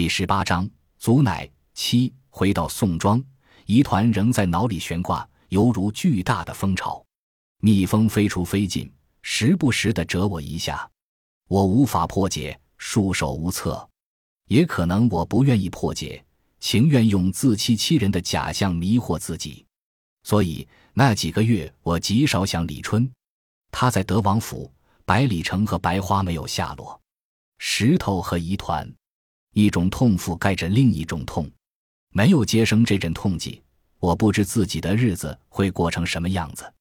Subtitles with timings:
[0.00, 2.10] 第十八章，祖乃七。
[2.30, 3.22] 回到宋庄，
[3.66, 7.04] 疑团仍在脑里悬挂，犹如巨大的蜂巢，
[7.60, 8.90] 蜜蜂飞出飞进，
[9.20, 10.90] 时不时的蛰我一下。
[11.48, 13.86] 我无法破解，束手无策。
[14.46, 16.24] 也可能我不愿意破解，
[16.60, 19.66] 情愿用自欺欺人的假象迷惑自己。
[20.22, 23.06] 所以那几个月，我极少想李春。
[23.70, 24.72] 他在德王府，
[25.04, 26.98] 百里城和白花没有下落，
[27.58, 28.90] 石头和疑团。
[29.52, 31.50] 一种痛覆盖着另一种痛，
[32.10, 33.62] 没有接生这阵痛疾，
[33.98, 36.72] 我不知自己的日子会过成什么样子。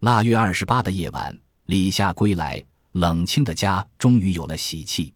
[0.00, 1.36] 腊月二十八的夜晚，
[1.66, 5.12] 李夏归来，冷清的家终于有了喜气。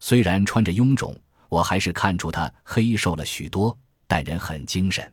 [0.00, 1.14] 虽然穿着臃肿，
[1.48, 3.76] 我还是看出他黑瘦了许多，
[4.06, 5.12] 但人很精神。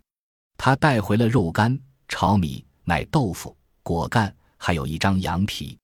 [0.57, 1.77] 他带回了肉干、
[2.07, 5.77] 炒米、奶豆腐、果干，还有一张羊皮。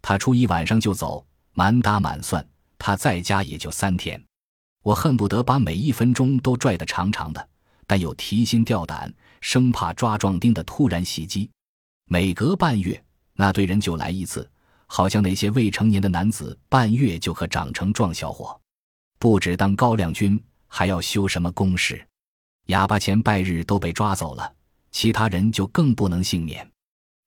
[0.00, 2.46] 他初一晚上就走，满打满算，
[2.78, 4.22] 他在家也就三天。
[4.82, 7.48] 我恨不得把每一分钟都拽得长长的，
[7.86, 11.48] 但又提心吊胆，生怕抓壮丁的突然袭击。
[12.06, 13.02] 每隔半月，
[13.34, 14.48] 那堆人就来一次，
[14.86, 18.60] 好像那些未成年的男子半月就可长成壮小伙，
[19.18, 22.04] 不止当高粱军，还要修什么工事。
[22.66, 24.52] 哑巴前拜日都被抓走了，
[24.90, 26.68] 其他人就更不能幸免。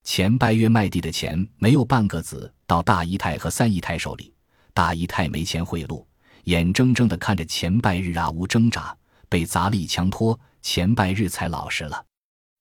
[0.04, 4.32] 前拜月卖地的钱没有半个子到大姨太和三姨太手里，
[4.72, 6.04] 大姨太没钱贿赂。
[6.46, 8.96] 眼睁睁地看着钱拜日啊无挣扎，
[9.28, 12.04] 被砸了一枪托，钱拜日才老实了。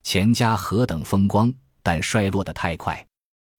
[0.01, 3.05] 钱家何等风光，但衰落得太快。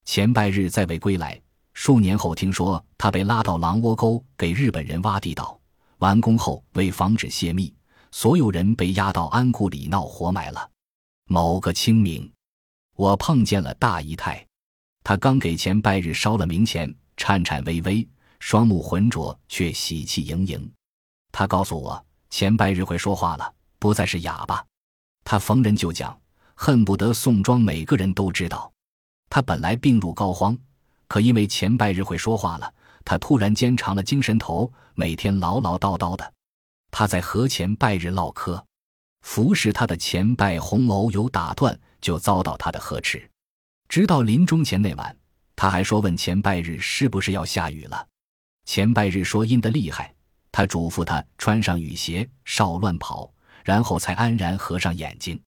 [0.04, 1.40] 钱拜日再未归来，
[1.74, 5.56] 数年后听说他被拉到狼窝沟给日本人挖地道，
[5.98, 7.72] 完工后为防止泄密，
[8.10, 10.68] 所有人被押到安库里闹活埋了。
[11.28, 12.28] 某个清明，
[12.96, 14.44] 我碰见了大姨太，
[15.04, 18.08] 她刚给钱拜日烧了冥钱，颤颤巍巍。
[18.48, 20.72] 双目浑浊，却喜气盈盈。
[21.32, 24.64] 他告诉我，前半日会说话了，不再是哑巴。
[25.24, 26.16] 他逢人就讲，
[26.54, 28.72] 恨不得宋庄每个人都知道。
[29.28, 30.56] 他本来病入膏肓，
[31.08, 32.72] 可因为前半日会说话了，
[33.04, 36.32] 他突然间长了精神头，每天唠唠叨叨的。
[36.92, 38.64] 他在和前拜日唠嗑，
[39.22, 43.28] 服侍他的前拜红楼有打断，就遭到他的呵斥。
[43.88, 45.18] 直到临终前那晚，
[45.56, 48.06] 他还说问前拜日是不是要下雨了。
[48.66, 50.12] 前半日说阴的厉害，
[50.50, 53.32] 他嘱咐他穿上雨鞋，少乱跑，
[53.64, 55.40] 然后才安然合上眼睛。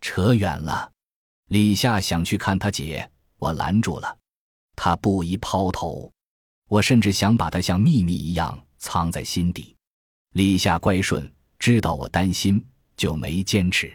[0.00, 0.90] 扯远了，
[1.48, 4.18] 李夏想去看他姐，我拦住了。
[4.74, 6.12] 他不宜抛头，
[6.68, 9.74] 我甚至想把他像秘密一样藏在心底。
[10.34, 12.62] 李夏乖顺，知道我担心，
[12.96, 13.90] 就没坚持。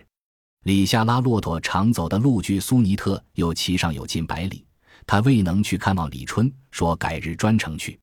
[0.63, 4.65] 李夏拉骆驼常走的路距苏尼特又骑上有近百里，
[5.05, 7.99] 他未能去看望李春，说改日专程去。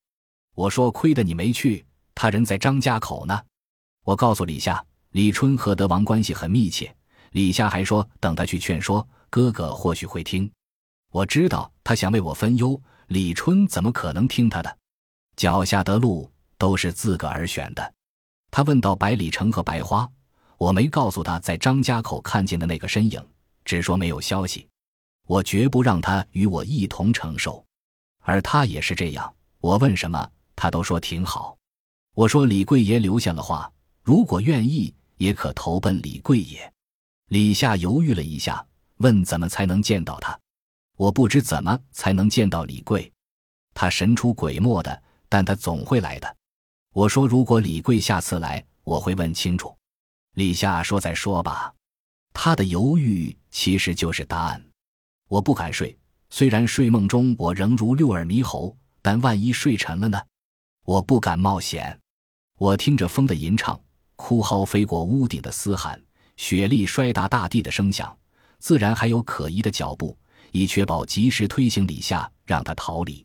[0.59, 1.87] 我说：“亏得你没去，
[2.17, 3.41] 他人在张家口呢。”
[4.03, 6.93] 我告诉李夏，李春和德王关系很密切。
[7.31, 10.51] 李夏还说，等他去劝说哥哥，或许会听。
[11.13, 14.79] 我知道他想为我分忧，李春怎么可能听他的？
[15.37, 17.95] 脚下的路都是自个儿选的。
[18.51, 20.11] 他问到百里城和白花，
[20.57, 23.25] 我没告诉他在张家口看见的那个身影，
[23.65, 24.67] 只说没有消息。
[25.29, 27.65] 我绝不让他与我一同承受，
[28.23, 29.33] 而他也是这样。
[29.61, 30.29] 我问什么？
[30.61, 31.57] 他都说挺好，
[32.15, 36.73] 我说李贵爷留下了话，如果愿意，也可投奔李贵爷。
[37.29, 40.37] 李夏犹豫了一下，问怎么才能见到他？
[40.97, 43.13] 我不知怎么才能见到李贵，
[43.73, 46.37] 他神出鬼没的，但他总会来的。
[46.93, 49.73] 我说如果李贵下次来，我会问清楚。
[50.35, 51.73] 李夏说再说吧，
[52.33, 54.61] 他的犹豫其实就是答案。
[55.29, 55.97] 我不敢睡，
[56.31, 60.21] 虽然睡梦中我仍如六耳猕猴，但万一睡沉了呢？
[60.89, 62.01] 我不敢冒险，
[62.57, 63.79] 我听着风的吟唱，
[64.17, 66.03] 哭嚎飞过屋顶的嘶喊，
[66.39, 68.17] 雪粒摔打大地的声响，
[68.59, 70.17] 自然还有可疑的脚步，
[70.51, 73.23] 以确保及时推行李下，让他逃离。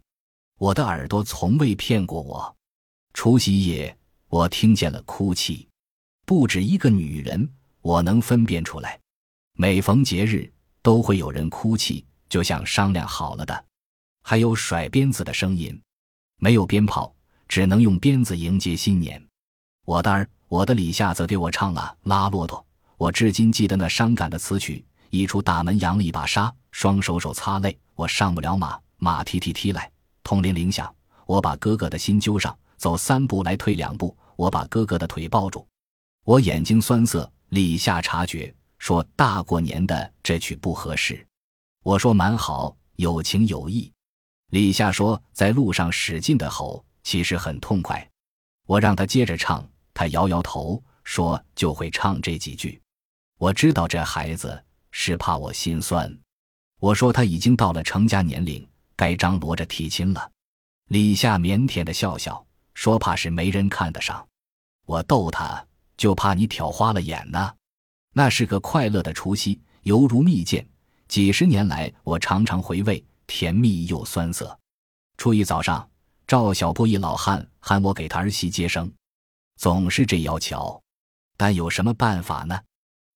[0.59, 2.53] 我的耳朵从未骗过我。
[3.13, 3.97] 除夕夜，
[4.28, 5.66] 我听见了哭泣，
[6.25, 7.50] 不止一个女人，
[7.80, 9.00] 我能分辨出来。
[9.54, 10.51] 每逢节日，
[10.81, 13.66] 都会有人哭泣，就像商量好了的。
[14.21, 15.81] 还有甩鞭子的声音，
[16.39, 17.16] 没有鞭炮。
[17.53, 19.23] 只能用鞭子迎接新年。
[19.85, 22.57] 我的儿，我的李夏则给我唱了《拉骆驼》，
[22.97, 24.83] 我至今记得那伤感的词曲。
[25.11, 27.77] 一出大门，扬了一把沙，双手手擦泪。
[27.94, 29.88] 我上不了马，马蹄蹄踢来，
[30.23, 30.91] 铜铃铃响。
[31.27, 34.17] 我把哥哥的心揪上，走三步来退两步。
[34.35, 35.63] 我把哥哥的腿抱住，
[36.25, 37.31] 我眼睛酸涩。
[37.49, 41.23] 李夏察觉，说大过年的这曲不合适。
[41.83, 43.94] 我说蛮好，有情有义。
[44.49, 46.83] 李夏说在路上使劲的吼。
[47.03, 48.09] 其实很痛快，
[48.65, 52.81] 我让他接着唱，他摇摇头说：“就会唱这几句。”
[53.38, 56.17] 我知道这孩子是怕我心酸。
[56.79, 58.65] 我说他已经到了成家年龄，
[58.95, 60.31] 该张罗着提亲了。
[60.89, 64.25] 李夏腼腆的笑笑说：“怕是没人看得上。”
[64.85, 65.65] 我逗他，
[65.95, 67.53] 就怕你挑花了眼呢。
[68.13, 70.65] 那是个快乐的除夕，犹如蜜饯。
[71.07, 74.57] 几十年来，我常常回味，甜蜜又酸涩。
[75.17, 75.89] 初一早上，
[76.25, 78.91] 赵小波一老汉喊我给他儿媳接生，
[79.57, 80.81] 总是这要求，
[81.37, 82.59] 但有什么办法呢？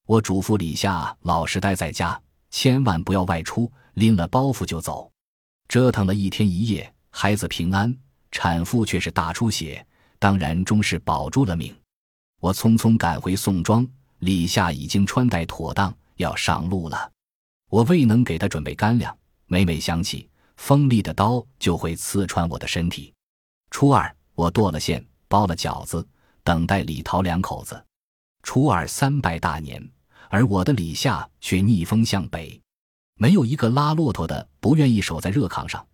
[0.05, 2.19] 我嘱咐李夏老实待在家，
[2.49, 5.11] 千万不要外出，拎了包袱就走。
[5.67, 7.93] 折腾了一天一夜，孩子平安，
[8.31, 9.85] 产妇却是大出血，
[10.19, 11.75] 当然终是保住了命。
[12.39, 13.87] 我匆匆赶回宋庄。
[14.19, 17.11] 李夏已经穿戴妥当，要上路了。
[17.69, 19.15] 我未能给他准备干粮，
[19.45, 20.27] 每每想起
[20.57, 23.13] 锋利的刀就会刺穿我的身体。
[23.71, 26.05] 初二，我剁了馅，包了饺子，
[26.43, 27.81] 等待李桃两口子。
[28.43, 29.81] 初二三拜大年，
[30.29, 32.61] 而我的李夏却逆风向北。
[33.15, 35.85] 没有一个拉骆驼的不愿意守在热炕上，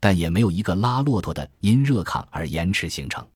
[0.00, 3.26] 但也没有一个拉骆驼的因热炕而延迟行程。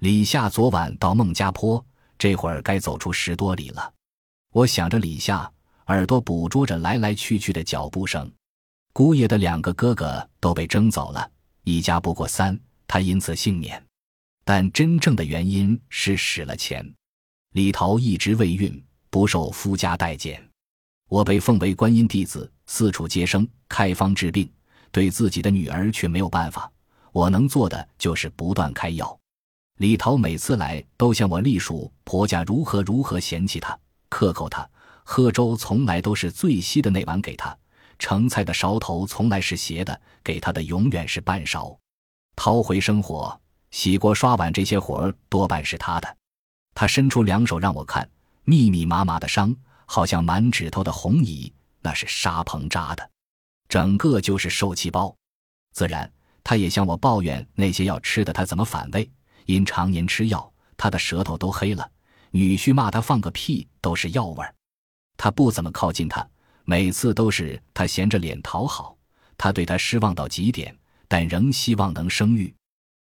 [0.00, 1.84] 李夏昨晚到孟家坡。
[2.18, 3.92] 这会儿该走出十多里了，
[4.52, 5.50] 我想着李夏，
[5.86, 8.30] 耳朵捕捉着来来去去的脚步声。
[8.94, 11.30] 姑爷的两个哥哥都被征走了，
[11.64, 13.82] 一家不过三，他因此幸免。
[14.44, 16.86] 但真正的原因是使了钱。
[17.54, 20.46] 李桃一直未孕，不受夫家待见。
[21.08, 24.50] 我被奉为观音弟子，四处接生、开方治病，
[24.90, 26.70] 对自己的女儿却没有办法。
[27.12, 29.18] 我能做的就是不断开药。
[29.78, 33.78] 李桃每次来都向我隶属婆家如何如何嫌弃她，
[34.10, 34.68] 克扣她，
[35.02, 37.56] 喝粥从来都是最稀的那碗给她，
[38.02, 41.78] 盛菜的勺头从来是斜的，给他的永远是半勺。
[42.34, 43.40] 掏回生活，
[43.70, 46.16] 洗锅刷碗这些活儿多半是他的。
[46.74, 48.10] 他伸出两手让我看，
[48.42, 49.54] 密密麻麻的伤，
[49.86, 53.08] 好像满指头的红蚁，那是沙棚扎的，
[53.68, 55.14] 整个就是受气包。
[55.72, 56.12] 自然，
[56.42, 59.08] 他也向我抱怨那些要吃的他怎么反胃。
[59.46, 61.88] 因常年吃药，他的舌头都黑了。
[62.32, 64.52] 女婿骂他放个屁都是药味儿。
[65.16, 66.28] 他不怎么靠近他，
[66.64, 68.96] 每次都是他闲着脸讨好。
[69.36, 70.76] 他对他失望到极点，
[71.08, 72.54] 但仍希望能生育。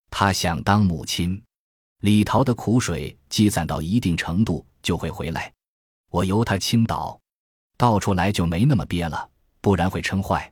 [0.09, 1.41] 他想当母亲。
[2.01, 5.51] 李桃的苦水积攒到一定程度就会回来。
[6.09, 7.19] 我由他倾倒，
[7.77, 9.29] 倒出来就没那么憋了，
[9.59, 10.49] 不然会撑坏。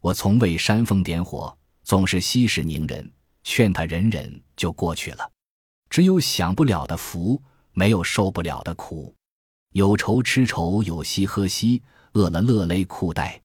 [0.00, 3.10] 我从未煽风点火，总是息事宁人。
[3.42, 5.30] 劝他忍忍就过去了，
[5.88, 7.40] 只有享不了的福，
[7.72, 9.14] 没有受不了的苦。
[9.72, 11.82] 有愁吃愁，有喜喝喜，
[12.12, 13.40] 饿了勒勒裤带。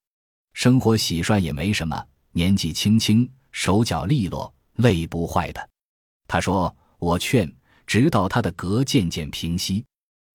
[0.53, 5.69] 生活洗涮也没什么，年纪轻轻，手脚利落，累不坏的。
[6.27, 7.51] 他说：“我劝，
[7.85, 9.85] 直到他的嗝渐渐平息，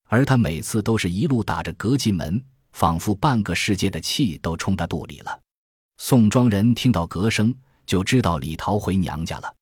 [0.09, 2.43] 而他每次都是一路打着嗝进门，
[2.73, 5.41] 仿佛半个世界的气都冲他肚里了。”
[5.99, 7.55] 宋庄人听到嗝声。
[7.87, 9.53] 就知道李桃回娘家了。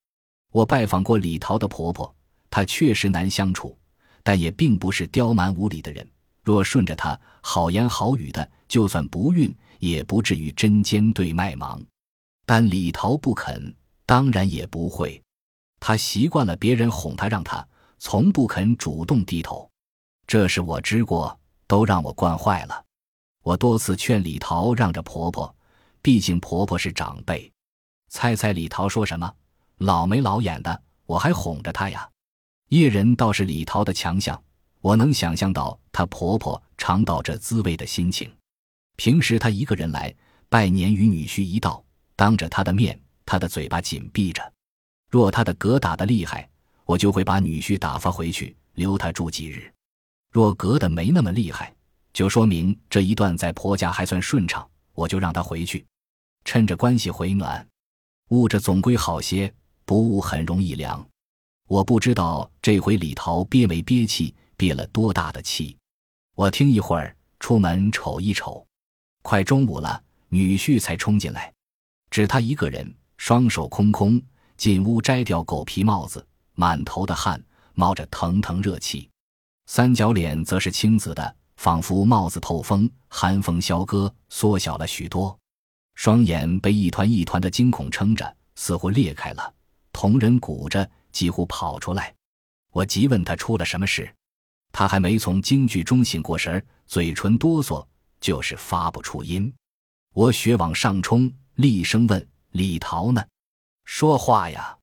[0.53, 2.15] 我拜访过李桃的婆婆，
[2.51, 3.75] 她确实难相处，
[4.23, 6.07] 但也并不是刁蛮无理的人。
[6.43, 11.83] 若顺着她，好言好语的，就算不孕，也不至于针尖对麦芒。
[12.47, 13.75] 但李桃不肯，
[14.07, 15.21] 当然也不会。
[15.81, 17.67] 她习惯了别人哄她让她，
[17.99, 19.69] 从不肯主动低头。
[20.27, 22.85] 这是我知过，都让我惯坏了。
[23.43, 25.55] 我多次劝李桃让着婆婆，
[26.03, 27.51] 毕竟婆婆是长辈。
[28.11, 29.33] 猜猜李桃说什么？
[29.79, 32.09] 老眉老眼的，我还哄着她呀。
[32.69, 34.43] 叶人倒是李桃的强项，
[34.81, 38.31] 我能想象到她婆婆尝到这滋味的心情。
[38.99, 40.13] 平时她一个人来
[40.49, 41.83] 拜年，与女婿一道，
[42.17, 44.53] 当着他的面，他的嘴巴紧闭着。
[45.09, 46.51] 若他的嗝打得厉害，
[46.85, 49.73] 我就会把女婿打发回去，留他住几日。
[50.33, 51.73] 若嗝的没那么厉害，
[52.13, 55.87] 就说明这一段在婆家还算顺畅，我就让他回去，
[56.45, 57.65] 趁着关系回暖。
[58.31, 59.53] 捂着总归好些，
[59.85, 61.07] 不捂很容易凉。
[61.69, 65.77] 我不知道这回李桃憋没憋气，憋了多大的气。
[66.35, 68.67] 我听一会儿，出门瞅一瞅，
[69.29, 71.53] 快中午了，女婿才冲进来，
[72.11, 74.19] 只他一个人，双手空空，
[74.57, 77.39] 进屋摘掉狗皮帽子，满头的汗，
[77.75, 79.07] 冒着腾腾热气，
[79.67, 85.39] 三角脸则是青紫的，仿佛帽子透风，寒风萧割，缩小了许多。
[85.95, 89.55] 双眼被一团一团的惊恐撑着，似乎裂开了。
[89.93, 92.15] 同人鼓着，几乎跑出来。
[92.73, 94.11] 我急问他出了什么事，
[94.73, 97.87] 他还没从惊惧中醒过神儿，嘴唇哆嗦，
[98.21, 99.53] 就是发不出音。
[100.15, 103.25] 我血往上冲，厉声问：“李桃呢？
[103.85, 104.77] 说话呀！”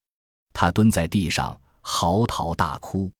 [0.53, 3.11] 他蹲在地上嚎啕大哭。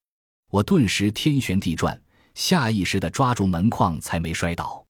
[0.49, 2.01] 我顿时天旋地转，
[2.33, 4.85] 下意识地抓住门框，才没摔倒。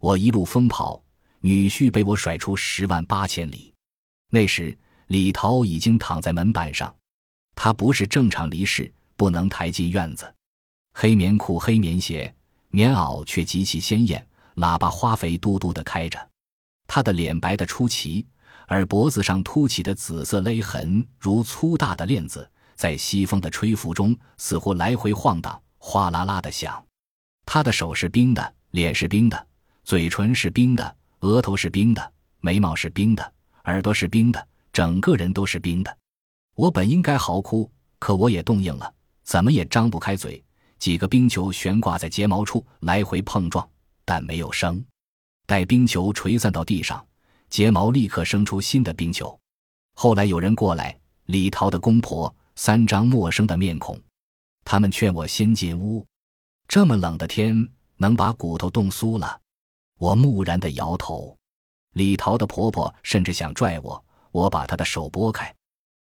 [0.00, 1.02] 我一路疯跑，
[1.40, 3.74] 女婿被我甩出十万八千里。
[4.30, 4.76] 那时
[5.08, 6.94] 李桃已经躺在门板上，
[7.54, 10.34] 他不是正常离世，不能抬进院子。
[10.94, 12.34] 黑棉裤、黑棉鞋、
[12.70, 14.26] 棉袄却极其鲜艳，
[14.56, 16.18] 喇叭花肥嘟嘟地开着。
[16.86, 18.26] 他的脸白得出奇，
[18.66, 26.84] 而脖子上凸起的紫色勒痕如粗大的链子，在西风的吹拂中似乎来回晃荡，哗啦啦的响。
[27.46, 29.46] 他的手是冰的，脸是冰的。
[29.84, 33.32] 嘴唇是冰的，额头是冰的，眉毛是冰的，
[33.64, 35.96] 耳朵是冰的，整个人都是冰的。
[36.54, 38.94] 我本应该嚎哭，可我也冻硬了，
[39.24, 40.42] 怎么也张不开嘴。
[40.78, 43.68] 几个冰球悬挂在睫毛处，来回碰撞，
[44.04, 44.84] 但没有声。
[45.46, 47.04] 待冰球垂散到地上，
[47.50, 49.38] 睫毛立刻生出新的冰球。
[49.94, 54.00] 后来有人过来，李桃的公婆，三张陌生的面孔。
[54.64, 56.06] 他们劝我先进屋，
[56.68, 59.40] 这么冷的天，能把骨头冻酥了。
[59.98, 61.36] 我木然的摇头，
[61.94, 65.54] 李桃的婆婆甚至想拽我，我把她的手拨开。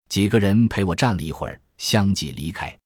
[0.09, 2.77] 几个人陪我站了一会儿，相继离开。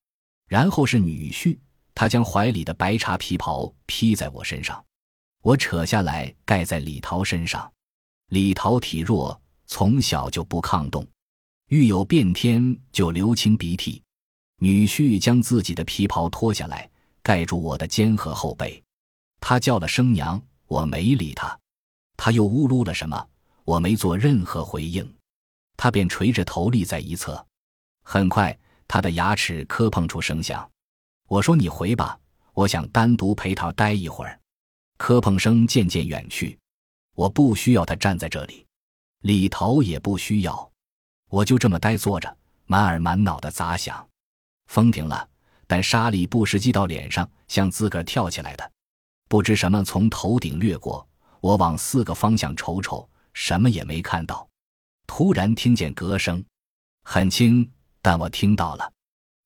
[0.48, 1.58] 然后是女婿，
[1.94, 4.84] 他将怀里的白茶皮袍披在我身上，
[5.42, 7.70] 我扯下来盖在李桃身上。
[8.28, 11.06] 李桃体弱，从小就不抗冻，
[11.68, 14.02] 遇有变天就流清鼻涕。
[14.58, 16.88] 女婿将自己的皮袍脱下来，
[17.22, 18.82] 盖住我的肩和后背。
[19.40, 20.42] 他叫了声娘。
[20.68, 21.58] 我没理他，
[22.16, 23.28] 他又呜噜了什么，
[23.64, 25.06] 我没做任何回应，
[25.76, 27.46] 他便垂着头立在一侧。
[28.02, 28.58] 很快，
[28.88, 30.66] 他的牙齿磕碰出声响。
[31.28, 32.18] 我说：“你回吧，
[32.54, 34.40] 我想单独陪他待一会儿。”
[35.02, 36.56] 磕碰声渐渐远去，
[37.16, 38.64] 我不需要他站在这里，
[39.22, 40.70] 李桃也不需要，
[41.28, 44.08] 我就这么呆坐着，满耳满脑的杂想。
[44.68, 45.28] 风停了，
[45.66, 48.72] 但沙粒不时击到脸上，像自个儿跳起来的。
[49.28, 51.04] 不知什么从头顶掠过，
[51.40, 54.48] 我往四个方向瞅瞅，什么也没看到。
[55.08, 56.44] 突然听见歌声，
[57.02, 57.68] 很轻，
[58.00, 58.92] 但我听到了，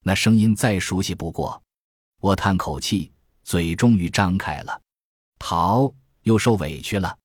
[0.02, 1.62] 那声音再熟悉不过。
[2.20, 3.10] 我叹口气，
[3.42, 4.82] 嘴终于张开了。
[5.38, 7.16] 桃又受委屈了。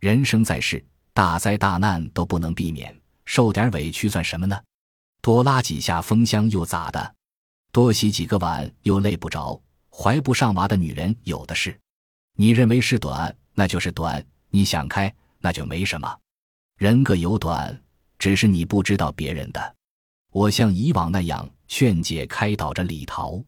[0.00, 4.58] 人生在世，大灾大难都不能避免，受点委屈算什么呢？
[5.20, 7.14] 多拉几下风箱又咋的？
[7.72, 9.60] 多洗几个碗又累不着。
[9.92, 11.78] 怀不上娃的女人有的是。
[12.36, 16.18] 你认为是短，那就是短；你想开，那就没什么。
[16.78, 17.78] 人各有短，
[18.18, 19.76] 只是你不知道别人的。
[20.32, 23.42] 我像以往那样劝解开导着李桃，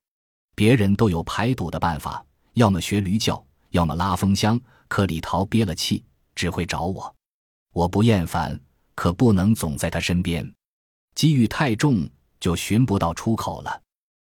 [0.55, 2.23] 别人都有排毒的办法，
[2.55, 3.43] 要么学驴叫，
[3.73, 4.59] 要么拉风箱。
[4.89, 7.15] 可李桃憋了气，只会找我。
[7.73, 8.61] 我不厌烦，
[8.95, 10.55] 可不能总在他身边。
[11.15, 12.07] 机遇太重，
[12.39, 13.83] 就寻不到出口了。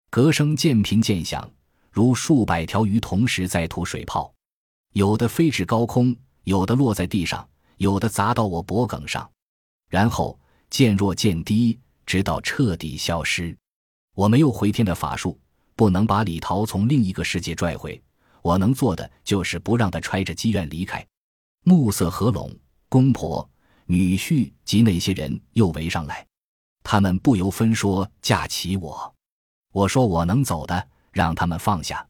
[0.10, 1.50] 歌声渐平渐响，
[1.92, 4.34] 如数百条鱼同时在吐水泡。
[4.94, 7.46] 有的飞至高空，有的落在地上，
[7.76, 9.30] 有的砸到我脖颈上，
[9.90, 13.54] 然后渐弱渐低，直到彻底消失。
[14.16, 15.38] 我没有回天的法术，
[15.76, 18.02] 不能把李桃从另一个世界拽回。
[18.44, 21.04] 我能做的就是不让他揣着积怨离开。
[21.64, 22.56] 暮色合拢，
[22.90, 23.50] 公婆、
[23.88, 26.24] 女婿及那些人又围上来，
[26.84, 29.16] 他们不由分说架起我。
[29.72, 32.06] 我说我能走的，让他们放下。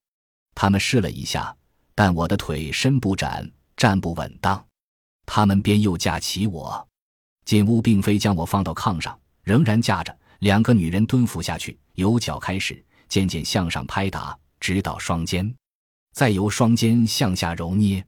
[0.54, 1.56] 他们试了一下。
[1.96, 3.48] 但我的腿伸不展，
[3.78, 4.66] 站不稳当，
[5.28, 6.88] 他们便又架起我。
[7.46, 10.18] 进屋并非将我放到炕上，仍然架着。
[10.40, 15.56] 两个女人蹲伏下去，由脚开始，渐渐向上拍打，直到双肩，
[16.14, 18.06] 再由双肩向下揉捏，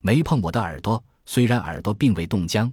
[0.00, 1.02] 没碰我的耳朵。
[1.24, 2.72] 虽然耳朵并未冻僵，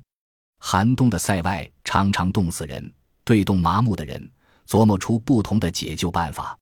[0.60, 2.92] 寒冬的塞外常常冻死人。
[3.24, 4.32] 对冻麻木的人，
[4.68, 6.58] 琢磨出不同的解救办法。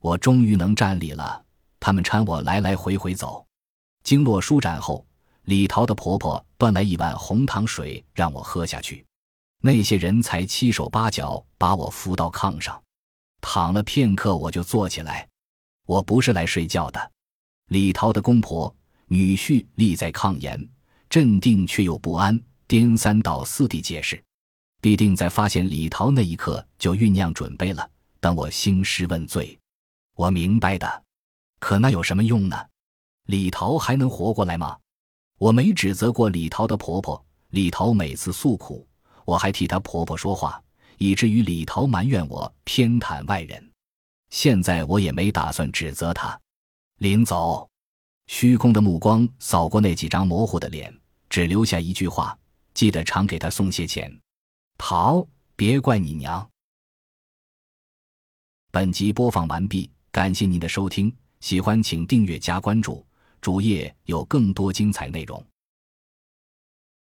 [0.00, 1.42] 我终于能站立了。
[1.80, 3.44] 他们搀我来来回回走，
[4.04, 5.04] 经络舒展后，
[5.42, 9.04] 李桃的婆婆端来一碗红糖水让我喝下去。
[9.60, 12.80] 那些人才七手八脚把我扶到炕上，
[13.40, 15.26] 躺了片刻，我就坐起来。
[15.86, 17.10] 我不是来睡觉的。
[17.68, 18.74] 李桃的公婆、
[19.06, 20.68] 女婿立在炕沿，
[21.08, 24.22] 镇定却又不安，颠三倒四地解释，
[24.80, 27.88] 必定在发现李桃那一刻就酝酿准备了，
[28.20, 29.58] 等我兴师问罪。
[30.14, 31.02] 我明白的。
[31.58, 32.56] 可那有什么用呢？
[33.26, 34.76] 李桃还能活过来吗？
[35.38, 37.24] 我没指责过李桃的婆婆。
[37.50, 38.86] 李桃每次诉苦，
[39.24, 40.62] 我还替她婆婆说话，
[40.98, 43.70] 以至于李桃埋怨我偏袒外人。
[44.30, 46.38] 现在我也没打算指责她。
[47.04, 47.68] 临走，
[48.28, 50.90] 虚空的目光扫过那几张模糊的脸，
[51.28, 52.34] 只留下一句话：
[52.72, 54.10] 记得常给他送些钱。
[54.78, 56.48] 桃，别怪你娘。
[58.72, 59.90] 本集播放完毕。
[60.10, 63.04] 感谢您的收听，喜欢请订阅加关注，
[63.38, 65.44] 主页有更多精彩内容。